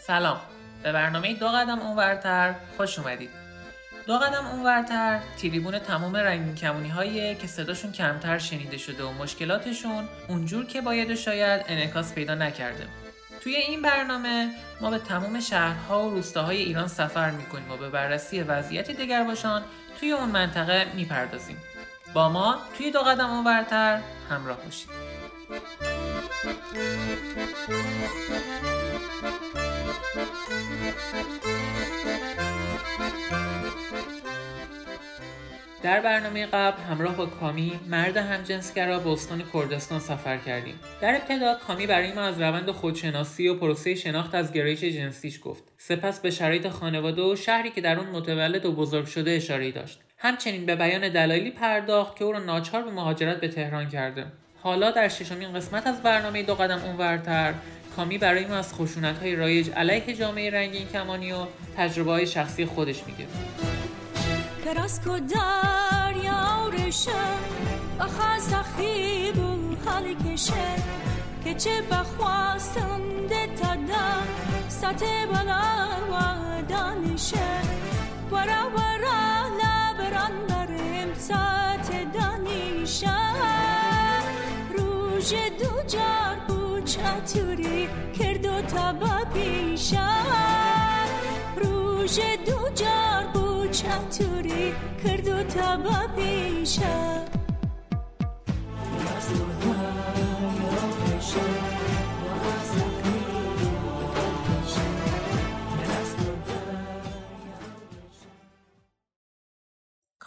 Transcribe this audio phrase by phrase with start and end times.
[0.00, 0.40] سلام.
[0.82, 3.30] به برنامه دو قدم اونورتر خوش اومدید.
[4.06, 10.08] دو قدم اونورتر تریبون تمام رنگین کمونی هایی که صداشون کمتر شنیده شده و مشکلاتشون
[10.28, 12.86] اونجور که باید شاید انعکاس پیدا نکرده.
[13.40, 14.50] توی این برنامه
[14.80, 18.90] ما به تمام شهرها و روستاهای ایران سفر می‌کنیم و به بررسی وضعیت
[19.26, 19.62] باشان
[20.00, 21.56] توی اون منطقه می‌پردازیم.
[22.14, 24.90] با ما توی دو قدم اونورتر همراه باشید.
[35.82, 40.80] در برنامه قبل همراه با کامی مرد همجنسگرا به استان کردستان سفر کردیم.
[41.00, 45.64] در ابتدا کامی برای ما از روند خودشناسی و پروسه شناخت از گرایش جنسیش گفت.
[45.78, 50.00] سپس به شرایط خانواده و شهری که در اون متولد و بزرگ شده اشاره داشت.
[50.18, 54.26] همچنین به بیان دلایلی پرداخت که او را ناچار به مهاجرت به تهران کرده.
[54.62, 57.54] حالا در ششمین قسمت از برنامه دو قدم اونورتر
[57.96, 61.36] کامی برای ما از خشونت های رایج علیه جامعه رنگین کمانی و
[61.76, 63.26] تجربه های شخصی خودش میگه.
[64.64, 67.10] کراسکو دریا رشه
[68.00, 70.52] بخواست خیب و حال کشه.
[71.44, 74.26] که چه بخواستم ده تدن
[74.68, 75.60] سطح بلا
[76.10, 77.36] و دانشه.
[78.30, 83.69] برا برا لبران برم سطح دانیشه
[85.20, 90.00] روژ دو جار بوچ اتوری کرد و تبا پیشه
[91.56, 94.72] روژ دو جار بوچ چطوری
[95.04, 97.29] کرد و تبا پیشه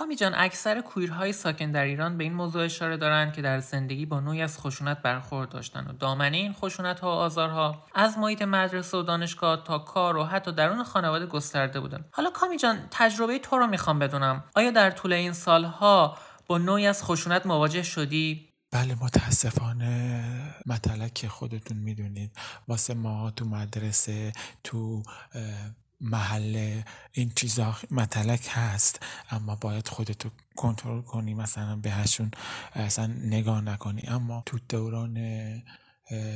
[0.03, 4.05] کامی جان اکثر کویرهای ساکن در ایران به این موضوع اشاره دارند که در زندگی
[4.05, 8.41] با نوعی از خشونت برخورد داشتن و دامنه این خشونت ها و آزارها از محیط
[8.41, 12.05] مدرسه و دانشگاه تا کار و حتی درون خانواده گسترده بودن.
[12.11, 14.44] حالا کامی جان تجربه تو رو می‌خوام بدونم.
[14.55, 16.17] آیا در طول این سالها
[16.47, 22.31] با نوعی از خشونت مواجه شدی؟ بله متاسفانه مطلق که خودتون می‌دونید.
[22.67, 24.33] واسه ما تو مدرسه
[24.63, 25.03] تو
[26.03, 26.81] محل
[27.12, 29.00] این چیزا متلک هست
[29.30, 32.31] اما باید خودتو کنترل کنی مثلا بهشون
[32.74, 34.02] اصلا نگاه نکنی.
[34.08, 35.18] اما تو دوران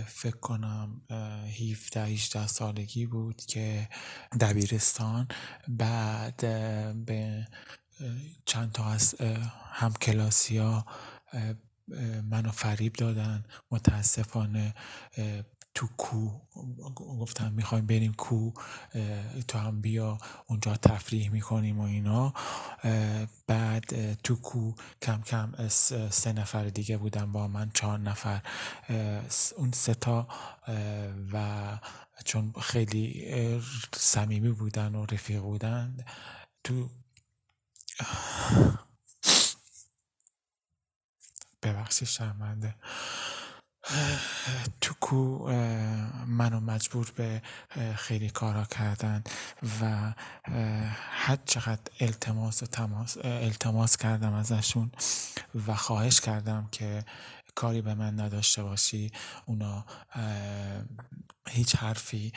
[0.07, 3.89] فکر کنم 17 18 سالگی بود که
[4.39, 5.27] دبیرستان
[5.67, 6.37] بعد
[7.05, 7.47] به
[8.45, 9.15] چند تا از
[9.71, 10.85] هم کلاسی ها
[12.23, 13.45] منو فریب دادن.
[13.71, 14.75] متاسفانه
[15.77, 16.29] تو کو
[16.95, 18.51] گفتم می‌خوایم بریم کو
[19.47, 20.17] تو هم بیا
[20.47, 22.33] اونجا تفریح می‌کنیم و اینا.
[23.47, 25.67] بعد تو کو کم کم
[26.09, 28.41] سه نفر دیگه بودن با من چهار نفر.
[29.57, 30.27] اون سه تا
[31.33, 31.79] و
[32.25, 33.31] چون خیلی
[33.95, 35.97] صمیمی بودن و رفیق بودن
[36.63, 36.89] تو
[41.63, 42.75] ببخشید شرمنده.
[44.81, 45.47] تو کو
[46.27, 47.41] منو مجبور به
[47.95, 49.23] خیلی کارا کردن
[49.81, 50.13] و
[51.11, 54.91] هر چقدر التماس و تماس التماس کردم ازشون
[55.67, 57.05] و خواهش کردم که
[57.55, 59.11] کاری به من نداشته باشی
[59.45, 59.85] اونا
[61.49, 62.33] هیچ حرفی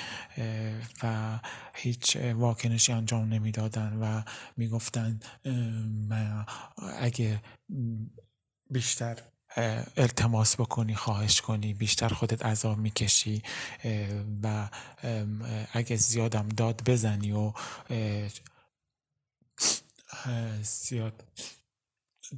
[1.03, 1.39] و
[1.75, 4.23] هیچ واکنشی انجام نمی‌دادن و
[4.57, 5.21] می‌گفتن
[6.99, 7.43] اگه
[8.71, 9.17] بیشتر
[9.97, 13.43] التماس بکنی خواهش کنی بیشتر خودت عذاب می‌کشی
[14.43, 14.69] و
[15.73, 17.53] اگه زیادم داد بزنی و
[20.63, 21.25] زیاد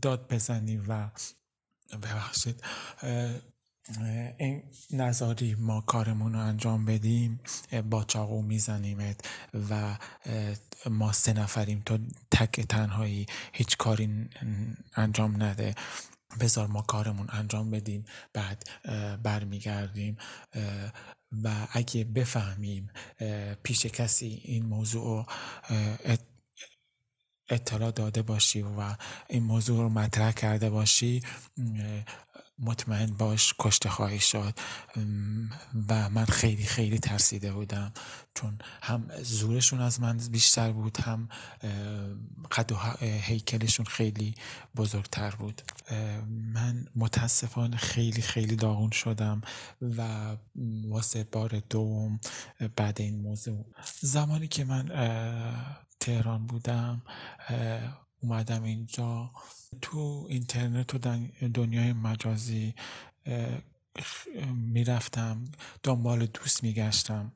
[0.03, 1.09] داد بزنی و
[1.93, 2.63] ببخشید
[4.39, 7.41] این نظاری ما کارمون رو انجام بدیم
[7.91, 9.29] با چاقو میزنیمت
[9.71, 9.99] و
[10.91, 11.99] ما سه نفریم تو
[12.31, 14.29] تک تنهایی هیچ کاری
[14.97, 15.75] انجام نده.
[16.41, 18.65] بذار ما کارمون انجام بدیم بعد
[19.23, 20.17] برمیگردیم
[21.45, 22.91] و اگه بفهمیم
[23.63, 25.27] پیش کسی این موضوع
[27.49, 28.95] اطلاع داده باشی و
[29.29, 31.23] این موضوع رو مطرح کرده باشی
[32.59, 34.55] مطمئن باش کشته خواهی شد.
[35.89, 37.93] و من خیلی خیلی ترسیده بودم.
[38.35, 41.29] چون هم زورشون از من بیشتر بود هم
[42.53, 44.35] قد و هیکلشون خیلی
[44.77, 45.63] بزرگتر بود.
[46.29, 49.41] من متاسفانه خیلی خیلی داغون شدم
[49.97, 50.37] و
[50.85, 52.21] واسه بار دوم
[52.77, 53.65] بعد این موضوع.
[54.01, 54.89] زمانی که من
[56.01, 57.03] تهران بودم
[58.23, 59.31] اومدم اینجا.
[59.83, 60.99] تو اینترنت و
[61.55, 62.75] دنیای مجازی
[64.55, 65.45] می‌رفتم
[65.83, 67.33] دنبال دوست میگشتم.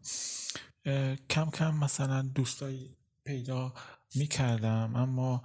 [1.30, 3.74] کم کم مثلا دوستایی پیدا
[4.14, 5.42] می‌کردم اما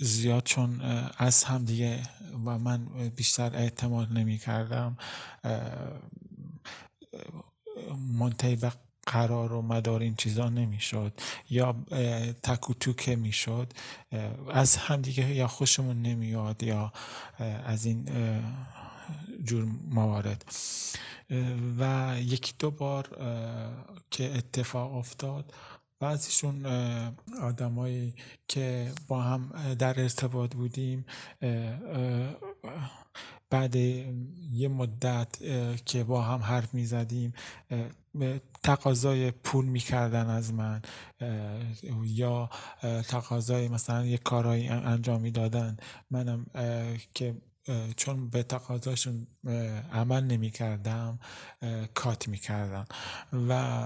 [0.00, 0.80] زیاد چون
[1.16, 2.02] از هم دیگه
[2.46, 4.96] و من بیشتر اعتماد نمی کردم
[8.18, 8.72] منتهی به
[9.08, 11.12] قرار و مدار این چیزا نمی‌شد
[11.50, 11.72] یا
[12.42, 13.72] تک و توکه می‌شد
[14.52, 16.92] از همدیگه یا خوشمون نمیاد یا
[17.64, 18.08] از این
[19.44, 20.44] جور موارد.
[21.78, 23.08] و یکی دو بار
[24.10, 25.54] که اتفاق افتاد
[26.00, 26.66] بعضیشون
[27.42, 28.14] آدمایی
[28.48, 31.06] که با هم در ارتباط بودیم
[33.50, 35.28] بعد یه مدت
[35.86, 37.32] که با هم حرف می زدیم
[38.62, 40.82] تقاضای پول می‌کردن از من
[42.04, 42.50] یا
[43.08, 45.76] تقاضای مثلا یه کارایی انجام می‌دادن.
[46.10, 46.46] منم
[47.14, 47.34] که
[47.96, 49.26] چون به تقاضاشون
[49.92, 51.18] عمل نمی کردم
[51.94, 52.86] کات می کردم
[53.48, 53.84] و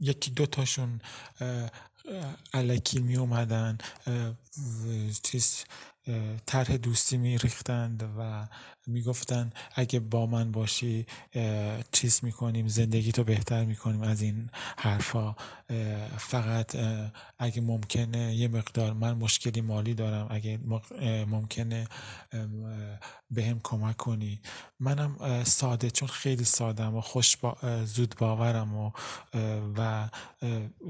[0.00, 1.00] یکی دوتاشون
[2.54, 3.78] علکی می اومدن
[5.22, 5.64] چیز
[6.46, 8.48] طرح دوستی می ریختند و
[8.86, 11.06] می‌گفتن اگه با من باشی
[11.92, 15.34] چیز می‌کنیم زندگی تو بهتر می‌کنیم از این حرفا.
[16.18, 16.76] فقط
[17.38, 20.58] اگه ممکنه یه مقدار من مشکلی مالی دارم اگه
[21.26, 21.88] ممکنه
[23.30, 24.40] به هم کمک کنی.
[24.80, 28.90] منم ساده چون خیلی سادم و خوش با زود باورم و,
[29.76, 30.08] و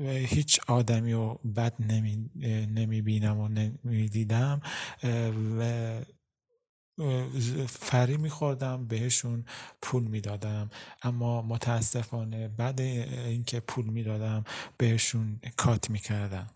[0.09, 2.31] هیچ آدمی رو بد نمی,
[2.67, 4.61] نمی بینم و نمی دیدم
[7.69, 9.45] فری میخوردم بهشون
[9.83, 10.71] پول می‌دادم.
[11.03, 14.45] اما متاسفانه بعد اینکه پول می‌دادم
[14.79, 16.47] بهشون کات می‌کردم.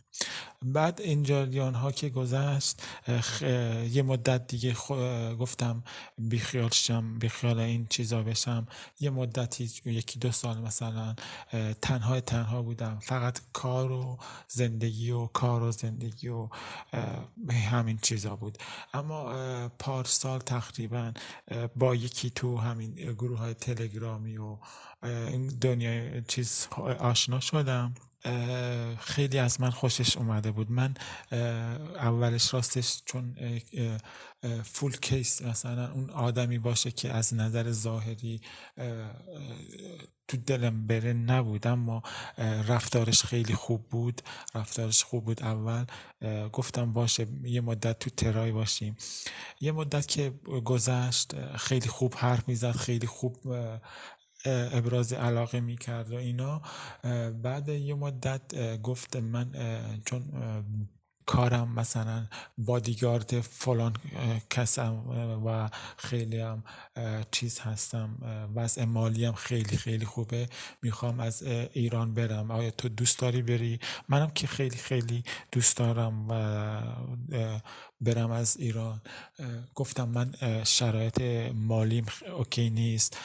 [0.62, 2.82] بعد این جریان ها که گذشت
[3.90, 4.76] یه مدت دیگه
[5.34, 5.84] گفتم
[6.18, 8.66] بیخیال شم بیخیال این چیزا بشم.
[9.00, 11.14] یه مدتی یکی دو سال مثلا
[11.82, 12.98] تنها تنها بودم.
[12.98, 14.18] فقط کار و
[14.48, 16.48] زندگی و کار و زندگی و
[17.70, 18.58] همین چیزا بود.
[18.94, 21.12] اما پارسال تقریبا
[21.76, 24.58] با یکی تو همین گروه های تلگرامی و
[25.02, 26.66] این دنیای چیز
[26.98, 27.94] آشنا شدم.
[28.98, 30.70] خیلی از من خوشش اومده بود.
[30.70, 30.94] من
[31.96, 33.36] اولش راستش چون
[34.64, 38.40] فول کیس مثلا اون آدمی باشه که از نظر ظاهری
[40.28, 42.02] تو دلم بره نبود اما
[42.38, 44.22] رفتارش خیلی خوب بود.
[44.54, 45.84] رفتارش خوب بود اول.
[46.52, 48.96] گفتم باشه یه مدت تو ترای باشیم.
[49.60, 50.30] یه مدت که
[50.64, 53.36] گذشت خیلی خوب حرف می‌زد خیلی خوب
[54.46, 56.62] ابراز علاقه می‌کرد و اینا.
[57.42, 59.52] بعد یه مدت گفت من
[60.04, 60.24] چون
[61.26, 62.26] کارم مثلا
[62.58, 63.96] بادیگارد فلان
[64.50, 64.94] کسم
[65.46, 66.64] و خیلی هم
[67.30, 68.18] چیز هستم
[68.54, 70.48] وضع مالی هم خیلی خیلی خوبه.
[70.82, 72.50] می‌خوام از ایران برم.
[72.50, 73.78] آیا تو دوست داری بری؟
[74.08, 77.60] منم که خیلی خیلی دوست دارم و
[78.00, 79.00] برم از ایران.
[79.74, 81.20] گفتم من شرایط
[81.54, 82.06] مالیم
[82.36, 83.18] اوکی نیست.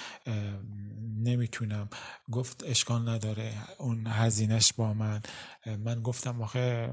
[1.23, 1.89] نمی‌تونم.
[2.31, 3.53] گفت اشکال نداره.
[3.77, 5.21] اون هزینش با من.
[5.85, 6.89] من گفتم آخه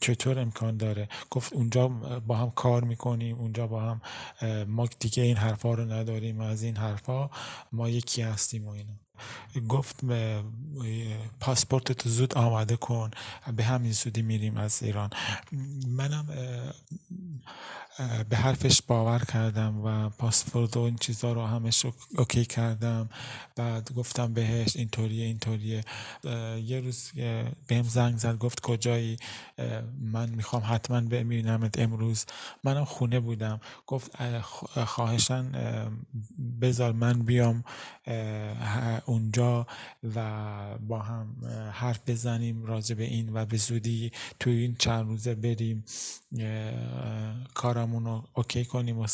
[0.00, 1.88] چطور امکان داره؟ گفت اونجا
[2.26, 4.00] با هم کار می‌کنیم اونجا با هم
[4.64, 7.30] ما دیگه این حرفا رو نداریم از این حرفا
[7.72, 8.92] ما یکی هستیم و اینا
[9.68, 10.00] گفت
[11.40, 13.10] پاسپورت تو زود آماده کن.
[13.56, 15.10] به همین زودی میریم از ایران.
[15.88, 16.26] منم
[18.28, 21.86] به حرفش باور کردم و پاسپورت و این چیزا رو همش
[22.18, 23.08] اوکی کردم.
[23.56, 25.84] بعد گفتم بهش اینطوریه اینطوریه.
[26.64, 27.10] یه روز
[27.66, 29.16] بهم زنگ زد گفت کجایی؟
[30.00, 32.24] من می‌خوام حتما ببینمت امروز.
[32.64, 33.60] منم خونه بودم.
[33.86, 34.10] گفت
[34.84, 35.52] خواهشن
[36.60, 37.64] بذار من بیام
[39.06, 39.66] اونجا
[40.14, 41.36] و با هم
[41.72, 45.84] حرف بزنیم راجع به این و به زودی توی این چند روزه بریم.
[47.80, 49.06] کارمون رو اوکی کنیم و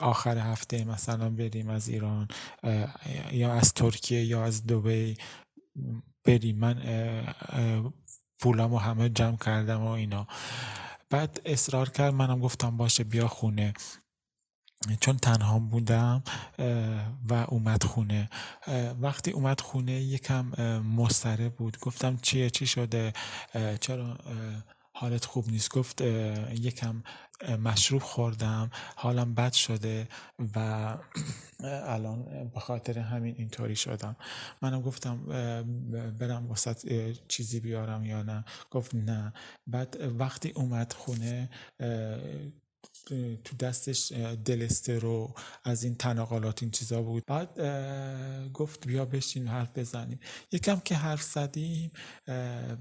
[0.00, 2.28] آخر هفته مثلا بریم از ایران
[3.32, 5.16] یا از ترکیه یا از دوبی
[6.24, 6.58] بریم.
[6.58, 6.82] من
[8.40, 10.26] پولامو همه جمع کردم و اینا.
[11.10, 13.72] بعد اصرار کرد منم گفتم باشه بیا خونه.
[15.00, 16.22] چون تنها بودم
[17.28, 18.30] و اومد خونه.
[19.00, 20.46] وقتی اومد خونه یکم
[20.80, 21.78] مستره بود.
[21.80, 23.12] گفتم چیه؟ چی شده؟
[23.80, 24.18] چرا؟
[25.00, 25.70] حالت خوب نیست.
[25.74, 26.00] گفت
[26.50, 27.02] یکم
[27.64, 30.08] مشروب خوردم حالم بد شده
[30.56, 30.58] و
[31.94, 34.16] الان به خاطر همین اینطوری شدم.
[34.62, 35.16] منم گفتم
[36.18, 38.44] برم وسط چیزی بیارم یا نه.
[38.70, 39.32] گفت نه.
[39.66, 41.50] بعد وقتی اومد خونه
[43.44, 44.12] تو دستش
[44.44, 47.24] دلستر و از این تناقلات این چیزا بود.
[47.26, 47.60] بعد
[48.52, 50.20] گفت بیا بشین حرف بزنیم.
[50.52, 51.90] یکم که حرف زدیم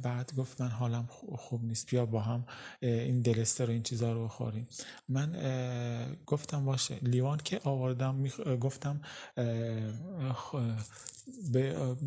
[0.02, 1.08] بعد گفت من حالم
[1.38, 2.46] خوب نیست بیا با هم
[2.82, 4.68] این دلستر و این چیزا رو بخوریم.
[5.10, 6.96] من گفتم باشه.
[7.02, 8.28] لیوان که آوردم
[8.60, 9.02] گفتم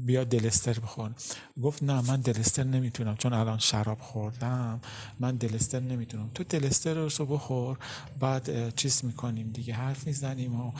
[0.07, 1.11] بیا دلستر بخور.
[1.63, 4.81] گفت نه من دلستر نمی‌تونم چون الان شراب خوردم.
[5.21, 6.31] من دلستر نمی‌تونم.
[6.35, 7.79] تو دلستر رو بخور
[8.21, 9.75] بعد چیز می‌کنیم دیگه.
[9.75, 10.73] حرف می‌زنیم و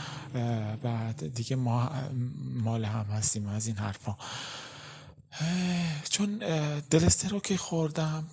[0.83, 1.91] بعد دیگه ما
[2.65, 4.17] مال هم هستیم از این حرفا.
[6.11, 6.39] چون
[6.91, 8.25] دلستر رو که خوردم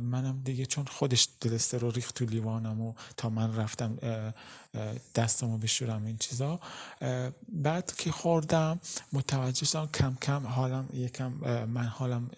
[0.00, 3.98] منم دیگه چون خودش دلسته رو ریخت تو لیوانم و تا من رفتم
[5.14, 6.60] دستمو بشورم این چیزا.
[7.48, 8.80] بعد که خوردم
[9.12, 11.32] متوجه شدم کم کم حالم یکم
[11.64, 12.30] من حالم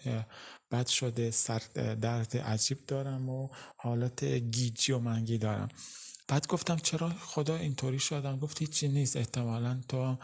[0.71, 1.61] بد شده سر
[2.01, 5.69] درد عجیب دارم و حالت گیجی و منگی دارم.
[6.27, 10.17] بعد گفتم چرا خدا اینطوری شدم؟ گفت هیچی نیست احتمالا تو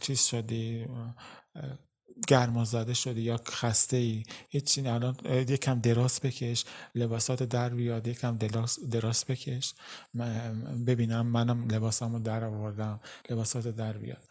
[0.00, 0.86] چیز شدی
[2.28, 8.36] گرما زده شده یا خسته ای هیچی الان یکم دراز بکش لباسات در بیاد یکم
[8.90, 9.74] دراز بکش.
[10.86, 14.22] ببینم منم لباسامو در آوردم لباسات در بیاد.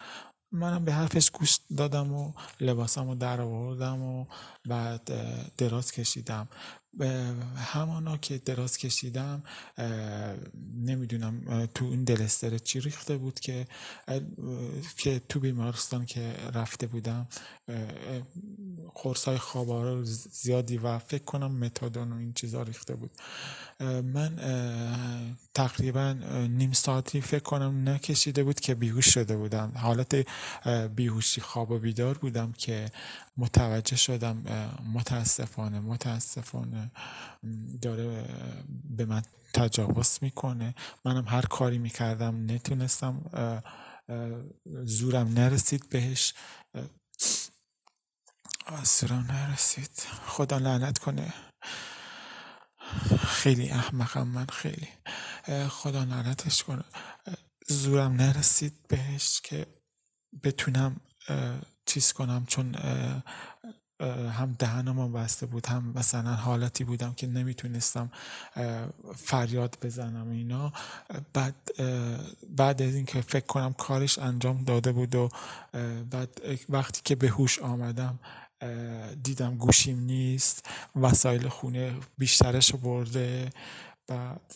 [0.52, 4.26] منم به حرفش گوش دادم و لباسامو در آوردم و
[4.66, 5.12] بعد
[5.58, 6.48] دراز کشیدم.
[7.56, 9.44] همانا که دراز کشیدم
[10.78, 13.68] نمی‌دونم تو این دلستر چی ریخته بود که
[14.98, 17.28] که تو بیمارستان که رفته بودم
[19.26, 23.12] های خوابارو زیادی و فکر کنم متادون و این چیزا ریخته بود.
[24.04, 24.36] من
[25.54, 26.16] تقریبا
[26.50, 29.72] نیم ساعتی فکر کنم نکشیده بود که بیهوش شده بودم.
[29.76, 30.28] حالت
[30.96, 32.92] بیهوشی خواب و بیدار بودم که
[33.38, 34.44] متوجه شدم
[34.94, 36.92] متاسفانه متاسفانه
[37.82, 38.26] داره
[38.84, 39.22] به من
[39.54, 40.76] تجاوز می‌کنه.
[41.06, 43.22] منم هر کاری می‌کردم نتونستم
[44.66, 46.34] زورم نرسید بهش.
[48.66, 49.90] آسرم نرسید.
[50.26, 51.34] خدا لعنت کنه.
[53.20, 54.88] خیلی احمقم من خیلی.
[55.70, 56.84] خدا لعنتش کنه.
[57.70, 59.68] زورم نرسید بهش که
[60.44, 61.02] بتونم
[61.86, 62.76] چیز کنم چون
[64.34, 68.12] هم دهنم بسته بود هم مثلا حالتی بودم که نمی‌تونستم
[69.16, 70.74] فریاد بزنم اینا.
[71.34, 71.56] بعد
[72.50, 75.30] بعد از اینکه فکر کنم کارش انجام داده بود و
[76.12, 78.20] بعد وقتی که به هوش آمدم
[79.24, 83.50] دیدم گوشیم نیست وسایل خونه بیشترش برده.
[84.08, 84.56] بعد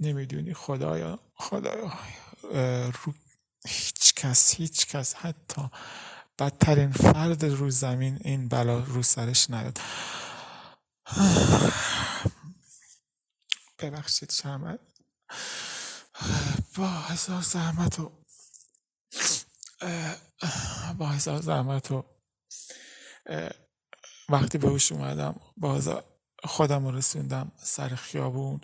[0.00, 1.92] نمی‌دونی خدایا خدایا
[3.04, 3.12] رو
[3.66, 5.70] هیچ کس هیچ کس حتی
[6.38, 9.78] بدترین فرد رو زمین این بلا رو سرش نیاد
[13.78, 14.80] ببخشید شرمت.
[16.76, 18.12] با هزار زحمت و
[20.98, 22.04] با هزار زحمت و
[24.28, 25.88] وقتی به هوش اومدم باز
[26.44, 28.60] خودم رسوندم سر خیابون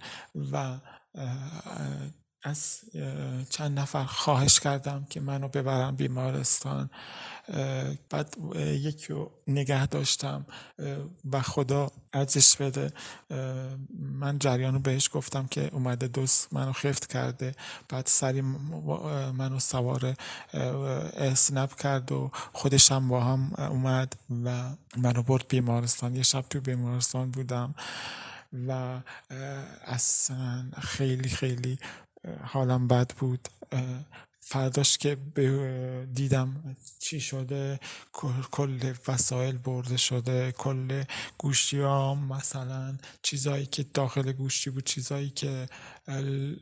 [0.52, 0.80] و
[2.42, 2.80] از
[3.50, 6.90] چند نفر خواهش کردم که منو ببرم بیمارستان.
[8.11, 10.47] بعد یکی رو نگه داشتم
[11.32, 12.92] و خدا ارزش بده.
[13.99, 17.54] من جریان بهش گفتم که اومده دوست منو خفت کرده.
[17.88, 20.14] بعد سری منو سوار
[20.52, 26.16] اسنپ کرد و خودش هم با هم اومد و منو برد بیمارستان.
[26.16, 27.75] یه شب تو بیمارستان بودم
[28.68, 29.00] و
[29.85, 31.78] اصلا خیلی خیلی
[32.44, 33.48] حالم بد بود.
[34.40, 35.16] فرداش که
[36.14, 37.80] دیدم چی شده
[38.50, 41.04] کل وسایل برده شده کل
[41.38, 45.66] گوشیام مثلا چیزایی که داخل گوشی بود چیزایی که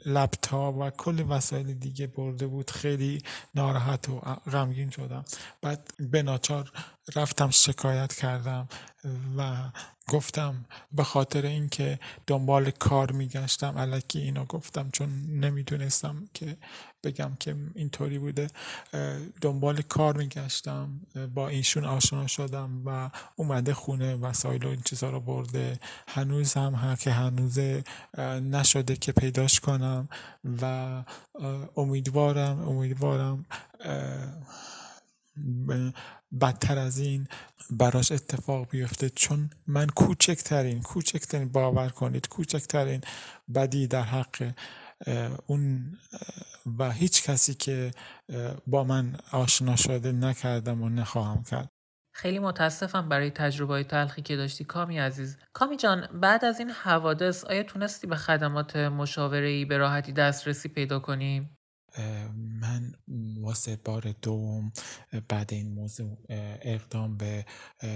[0.07, 3.23] لپتاپ و کل وسایل دیگه برده بود خیلی
[3.55, 4.21] ناراحت و
[4.53, 5.25] غمگین شدم.
[5.63, 6.73] بعد به ناچار
[7.17, 8.69] رفتم شکایت کردم
[9.37, 9.71] و
[10.09, 15.09] گفتم به خاطر اینکه دنبال کار میگشتم علکی اینا گفتم چون
[15.41, 16.57] نمی‌دونستم که
[17.11, 18.47] بگم که اینطوری بوده.
[19.41, 21.01] دنبال کار میگشتم
[21.35, 25.81] با اینشون آشنا شدم و اومده خونه وسایل و این چیزا رو برده.
[26.09, 27.59] هنوز هم هر که هنوز
[28.43, 30.09] نشده که پیداش کنم
[30.63, 31.05] و
[31.77, 33.47] امیدوارم امیدوارم
[36.41, 37.27] بدتر از این
[37.71, 39.11] براش اتفاق بیفته.
[39.11, 43.01] چون من کوچکترین کوچکترین باور کنید کوچکترین
[43.55, 44.55] بدی در حق
[45.47, 45.99] اون
[46.79, 47.91] و هیچ کسی که
[48.67, 51.69] با من آشنا شده نکردم و نخواهم کرد.
[52.15, 55.37] خیلی متاسفم برای تجربه های تلخی که داشتی کامی عزیز.
[55.53, 60.69] کامی جان بعد از این حوادث آیا تونستی به خدمات مشاوره ای به راحتی دسترسی
[60.69, 61.51] پیدا کنی؟
[62.61, 62.93] من
[63.41, 64.73] واسه بار دوم
[65.29, 66.19] بعد این موضوع
[66.63, 67.47] اقدام به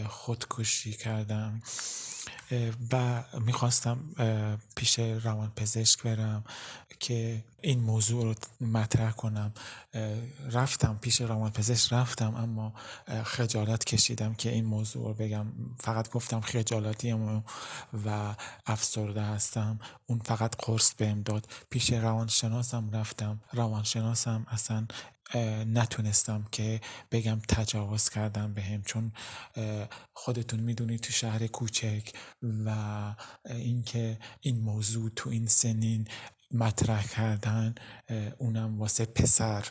[0.09, 1.61] خودکشی کردم.
[2.93, 3.99] و می‌خواستم
[4.77, 6.45] پیش روان پزشک برم
[7.01, 8.35] که این موضوع رو
[8.67, 9.53] مطرح کنم.
[10.51, 12.73] رفتم پیش روان پزشک رفتم اما
[13.25, 15.47] خجالت کشیدم که این موضوع رو بگم.
[15.81, 17.13] فقط گفتم خجالتی
[18.07, 18.35] و
[18.67, 19.79] افسرده هستم.
[20.07, 21.47] اون فقط قرص بهم داد.
[21.71, 23.41] پیش روانشناسم رفتم.
[23.53, 24.87] روانشناسم اصلا
[25.67, 26.81] نتونستم که
[27.13, 29.13] بگم تجاوز کردم بهم چون
[30.15, 32.13] خودتون می‌دونید تو شهر کوچک
[32.67, 32.75] و
[33.45, 36.09] اینکه این موضوع تو این سنین
[36.55, 37.75] مطرح کردن
[38.39, 39.65] اونم واسه پسر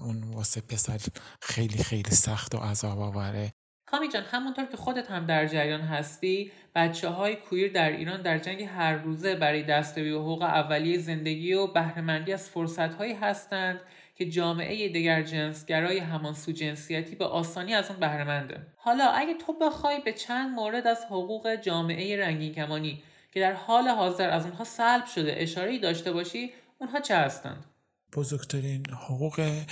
[0.00, 1.00] اون واسه پسر
[1.42, 3.52] خیلی خیلی سخت و عذاب آوره
[3.86, 8.38] کامی جان همونطور که خودت هم در جریان هستی بچه های کویر در ایران در
[8.38, 13.80] جنگ هر روزه برای دستیابی به حقوق اولیه زندگی و بهرهمندی از فرصت هایی هستند
[14.20, 18.66] که جامعه دگر جنسگرای همان سو جنسیتی به آسانی از اون بهرهمنده.
[18.76, 23.88] حالا اگه تو بخوای به چند مورد از حقوق جامعه رنگین کمانی که در حال
[23.88, 27.64] حاضر از اونها سلب شده اشاره داشته باشی اونها چه هستند؟
[28.12, 29.64] بزرگترین حقوق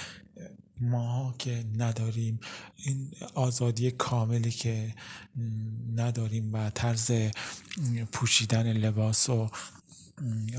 [0.80, 2.40] ما که نداریم
[2.76, 4.94] این آزادی کاملی که
[5.96, 7.12] نداریم و طرز
[8.12, 9.50] پوشیدن لباس و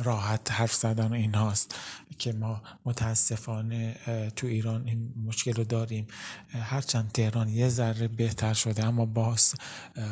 [0.04, 1.75] راحت حرف زدن این هاست
[2.18, 3.96] که ما متاسفانه
[4.36, 6.08] تو ایران این مشکل رو داریم.
[6.50, 9.56] هرچند تهران یه ذره بهتر شده اما باز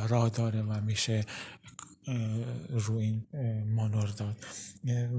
[0.08, 1.26] راه داره و میشه
[2.70, 3.24] رو این
[3.76, 4.46] مانور داد.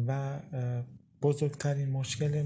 [0.06, 0.38] و
[1.22, 2.44] بزرگترین مشکل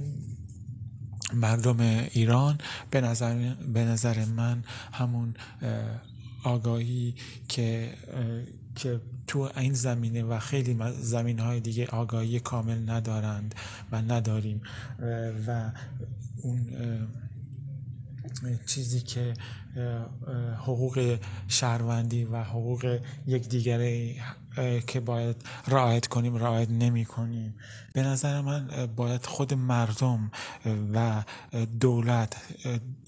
[1.35, 1.81] مردم
[2.13, 2.59] ایران
[2.91, 5.35] به نظر, به نظر من همون
[6.45, 7.15] آگاهی
[7.49, 7.95] که
[8.77, 13.55] که تو این زمینه و خیلی زمین های دیگه آگاهی کامل ندارند
[13.93, 14.63] و نداریم.
[15.47, 15.73] و
[16.43, 16.67] اون
[18.67, 19.35] چیزی که
[20.57, 24.15] حقوق شهروندی و حقوق یکدیگره
[24.87, 25.37] که باید
[25.69, 27.55] رعایت کنیم رعایت نمی کنیم.
[27.93, 30.31] به نظر من باید خود مردم
[30.95, 31.23] و
[31.81, 32.37] دولت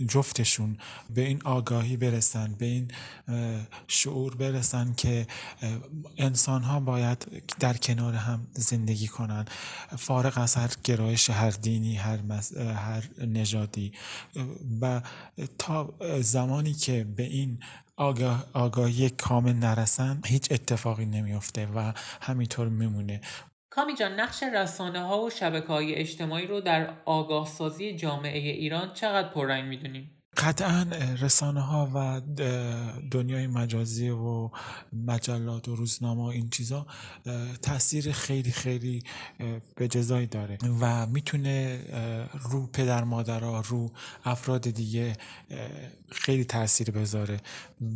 [0.08, 0.76] جفتشون
[1.14, 2.90] به این آگاهی برسن به این
[3.88, 5.26] شعور برسن که
[6.16, 9.44] انسان ها باید در کنار هم زندگی کنن.
[9.98, 12.18] فارغ از هر گرایش هر دینی هر,
[12.58, 13.92] هر نژادی.
[14.80, 15.02] و
[15.58, 17.58] تا زمانی که به این
[17.96, 23.20] آگاه، آگاهی کامل نرسن هیچ اتفاقی نمیافته و همینطور میمونه
[23.70, 28.92] کامی جان نقش رسانه ها و شبکه های اجتماعی رو در آگاه سازی جامعه ایران
[28.94, 30.86] چقدر پررنگ می‌دونیم؟ قطعا
[31.20, 32.20] رسانه ها و
[33.10, 34.50] دنیای مجازی و
[35.06, 36.86] مجلات و روزنامه این چیزا
[37.62, 39.02] تاثیر خیلی خیلی
[39.76, 41.80] به جزایی داره و می‌تونه
[42.42, 43.90] رو پدر مادرها رو
[44.24, 45.16] افراد دیگه
[46.10, 47.40] خیلی تاثیر بذاره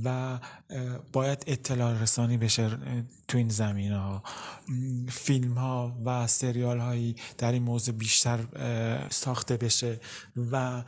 [0.04, 0.38] و
[1.12, 2.78] باید اطلاع رسانی بشه
[3.28, 4.22] تو این زمینه ها
[5.08, 8.38] فیلم ها و سریال هایی در این موضوع بیشتر
[9.10, 10.00] ساخته بشه
[10.52, 10.82] و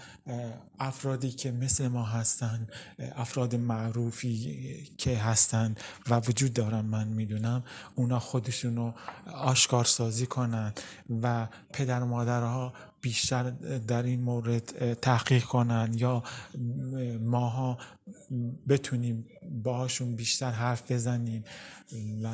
[0.79, 2.67] افرادی که مثل ما هستن
[3.17, 5.75] افراد معروفی که هستن
[6.11, 8.95] و وجود دارن من می‌دونم اونا خودشون رو
[9.35, 10.73] آشکار سازی کنن
[11.23, 13.51] و پدر مادرها بیشتر
[13.87, 16.23] در این مورد تحقیق کنن یا
[17.21, 17.79] ماها
[18.69, 19.27] بتونیم
[19.63, 21.45] باهاشون بیشتر حرف بزنیم
[22.23, 22.29] و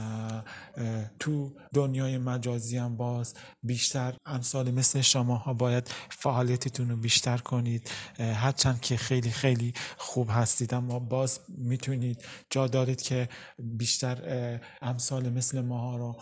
[1.19, 7.91] تو دنیای مجازی هم باز بیشتر امثال مثل شما ها باید فعالیتتون رو بیشتر کنید.
[8.19, 10.75] هرچند که خیلی خیلی خوب هستید.
[10.75, 13.29] اما باز می‌تونید جا دارید که
[13.59, 16.17] بیشتر امثال مثل ماها رو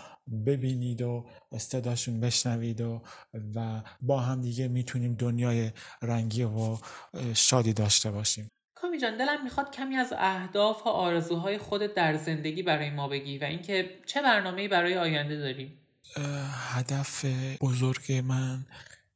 [0.46, 1.26] ببینید و
[1.58, 3.02] صداشون بشنوید و
[3.54, 5.70] و با هم دیگه می‌تونیم دنیای
[6.02, 6.78] رنگی و
[7.34, 8.48] شادی داشته باشیم.
[8.74, 13.38] کامی جان دلم می‌خواد کمی از اهداف و آرزوهای خودت در زندگی برای ما بگی
[13.38, 15.78] و اینکه چه برنامه‌ای برای آینده داری؟
[16.74, 17.24] هدف
[17.60, 18.66] بزرگ من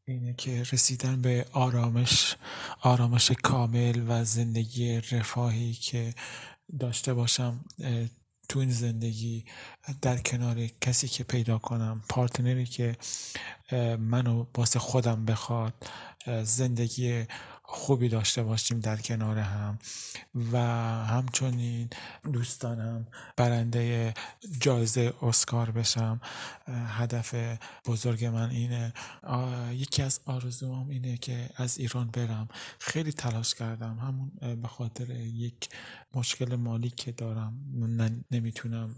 [0.09, 2.37] اینه که رسیدن به آرامش
[2.83, 6.15] آرامش کامل و زندگی رفاهی که
[6.81, 7.65] داشته باشم
[8.49, 9.45] تو این زندگی
[10.03, 12.97] در کنار کسی که پیدا کنم پارتنری که
[13.99, 15.75] منو واسه خودم بخواد
[16.43, 17.25] زندگی
[17.71, 19.79] خوبی داشته باشیم در کنار هم
[20.53, 20.59] و
[21.05, 21.91] همچنین
[22.33, 24.15] دوستانم برنده
[24.61, 26.21] جایزه اسکار بشم.
[26.69, 27.35] هدف
[27.87, 28.93] بزرگ من اینه
[29.73, 32.49] یکی از آرزوام اینه که از ایران برم.
[32.79, 33.99] خیلی تلاش کردم.
[33.99, 35.69] همون به خاطر یک
[36.15, 37.55] مشکل مالی که دارم.
[38.31, 38.95] نمی‌تونم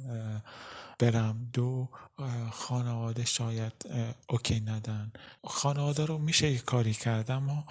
[0.98, 1.48] برم.
[1.52, 1.88] دو
[2.50, 3.72] خانواده شاید
[4.28, 5.12] اوکی ندن.
[5.44, 7.62] خانواده رو میشه کاری کردم و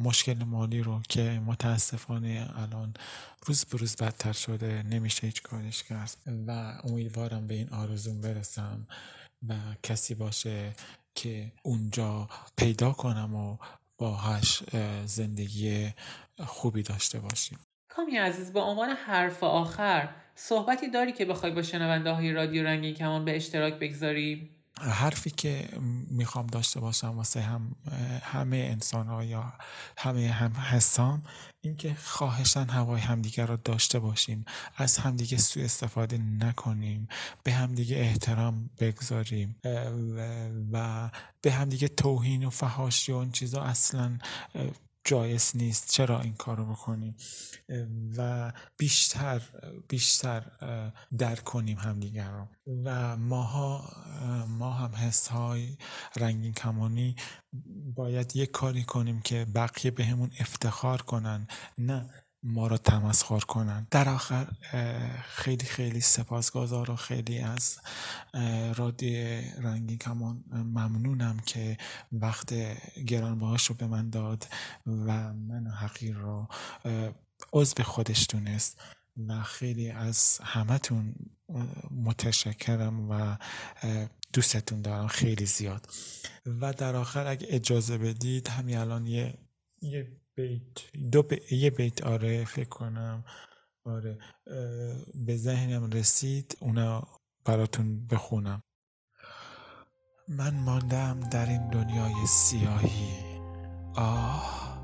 [0.00, 2.94] مشکل مالی رو که متاسفانه الان
[3.46, 8.86] روز به روز بدتر شده نمیشه هیچ کارش کرد و امیدوارم به این آرزوم برسم
[9.48, 10.72] و کسی باشه
[11.14, 13.56] که اونجا پیدا کنم و
[13.98, 14.62] باهاش
[15.04, 15.88] زندگی
[16.46, 17.58] خوبی داشته باشیم
[17.88, 22.94] کامی عزیز به عنوان حرف آخر صحبتی داری که بخوای با شنونده های رادیو رنگین
[22.94, 25.68] کمان به اشتراک بگذاری؟ حرفی که
[26.10, 27.76] می‌خوام داشته باشم واسه هم
[28.22, 29.52] همه انسان ها یا
[29.98, 31.22] همه هم حسام
[31.60, 34.44] اینکه خواهشن هوای همدیگه رو داشته باشیم.
[34.76, 37.08] از همدیگه سوء استفاده نکنیم.
[37.44, 39.56] به همدیگه احترام بگذاریم.
[40.72, 41.10] و
[41.42, 44.18] به همدیگه توهین و فهاشی و اون چیزا اصلا
[45.04, 45.90] جایز نیست.
[45.90, 47.16] چرا این کار رو بکنیم
[48.16, 49.42] و بیشتر
[49.88, 50.42] بیشتر
[51.18, 52.48] درک کنیم همدیگر رو.
[52.84, 53.92] و ماها
[54.48, 55.76] ما هم حس های
[56.16, 57.16] رنگین کمانی
[57.94, 61.46] باید یک کاری کنیم که بقیه به همون افتخار کنن.
[61.78, 62.10] نه
[62.42, 64.46] ما را تمسخر کنند در آخر
[65.24, 67.78] خیلی خیلی سپاسگزار و خیلی از
[68.76, 71.76] رادی رنگی کمان ممنونم که
[72.12, 72.54] وقت
[73.06, 74.46] گرانبهاش رو به من داد
[74.86, 76.48] و من حقیر رو
[77.52, 78.80] عضو خودش دونست
[79.28, 81.14] و خیلی از همتون
[81.90, 83.36] متشکرم و
[84.32, 85.88] دوستتون دارم خیلی زیاد.
[86.46, 89.38] و در آخر اگه اجازه بدید همین الان یه
[89.82, 93.24] یه بیت دو یه بیت آره فکر کنم.
[93.84, 94.18] آره
[95.26, 97.08] به ذهنم رسید اونا
[97.44, 98.62] براتون بخونم.
[100.28, 103.40] من ماندم در این دنیای سیاهی.
[103.94, 104.82] آه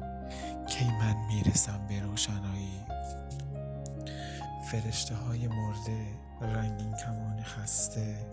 [0.69, 2.81] کی من می‌رسم به روشنایی؟
[4.71, 6.07] فرشته های مرده
[6.41, 8.27] رنگین کمان خسته.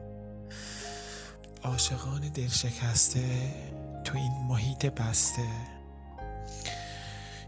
[1.64, 3.54] عاشقان دل شکسته
[4.04, 5.48] تو این محیط بسته.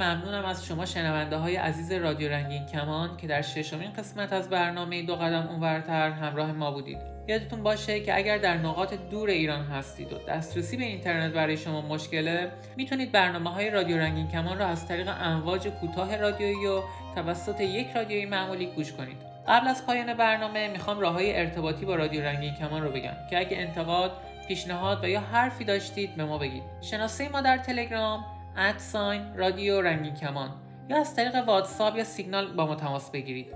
[0.00, 5.02] ممنونم از شما شنونده های عزیز رادیو رنگین کمان که در ششمین قسمت از برنامه
[5.02, 6.98] دو قدم اونورتر همراه ما بودید.
[7.28, 11.80] یادتون باشه که اگر در نقاط دور ایران هستید و دسترسی به اینترنت برای شما
[11.80, 16.82] مشکله می‌تونید برنامه های رادیو رنگین کمان را از طریق امواج کوتاه رادیویی و
[17.14, 19.16] توسط یک رادیویی معمولی گوش کنید.
[19.48, 23.38] قبل از پایان برنامه می‌خوام راه های ارتباطی با رادیو رنگین کمان رو بگم که
[23.38, 24.12] اگه انتقاد
[24.48, 26.62] پیشنهاد و یا حرفی داشتید به ما بگید.
[26.80, 28.24] شناسه ما در تلگرام
[28.56, 30.50] at sign رادیو رنگین کمان.
[30.88, 33.46] یا از طریق واتساپ یا سیگنال با ما تماس بگیرید.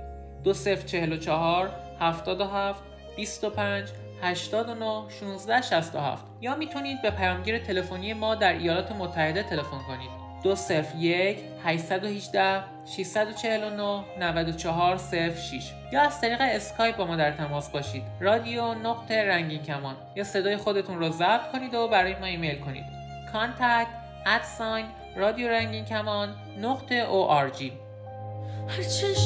[0.44, 2.82] 2044 77
[3.16, 3.88] 25
[4.22, 10.10] 89 16 67 یا می‌تونید به پیامگیر تلفنی ما در ایالات متحده تلفن کنید.
[10.42, 18.02] 201 818 649 94 06 یا از طریق اسکایپ با ما در تماس باشید.
[18.20, 19.96] رادیو نقطه رنگین کمان.
[20.16, 22.84] یا صدای خودتون رو ضبط کنید و برای ما ایمیل کنید.
[23.32, 27.72] کانتکت ادساین رادیو رنگین کمان نقطه او آر جی.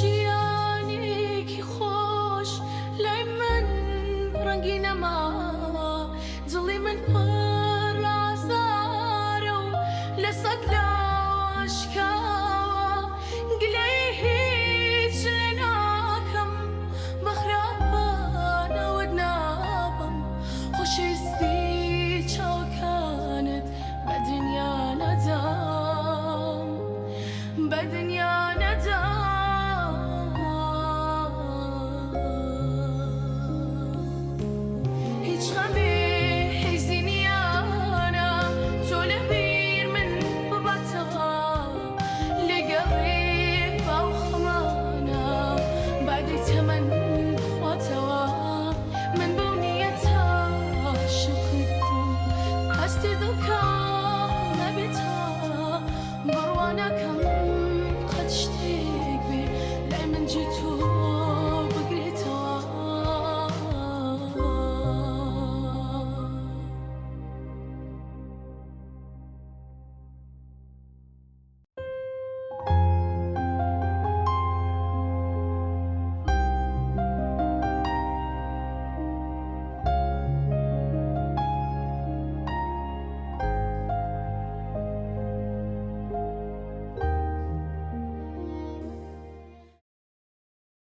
[0.01, 2.49] جیانی که خوش
[2.99, 3.65] لای من
[4.35, 4.93] رنگین